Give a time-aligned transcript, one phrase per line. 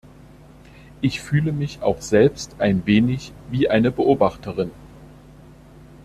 [1.01, 4.71] Ich fühle mich auch selbst ein wenig wie eine Beobachterin.